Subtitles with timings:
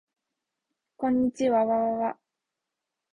[0.97, 2.17] こんにちわわわわ